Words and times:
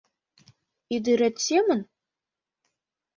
Ӱдырет 0.95 1.35
семын? 1.47 1.79